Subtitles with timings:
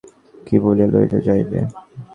[0.47, 1.51] কী বলিয়া লইয়া যাইব।